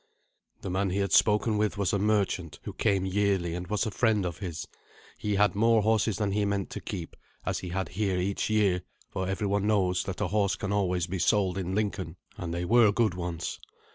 [0.61, 3.91] The man he had spoken with was a merchant, who came yearly, and was a
[3.91, 4.67] friend of his.
[5.15, 8.81] He had more horses than he meant to keep, as he had here each year;
[9.11, 12.65] for every one knows that a horse can always be sold in Lincoln, and they
[12.65, 13.59] were good ones.